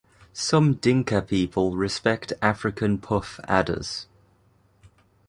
Some 0.33 0.73
Dinka 0.73 1.21
people 1.21 1.75
respect 1.75 2.33
African 2.41 2.97
puff 2.97 3.39
adders. 3.43 4.07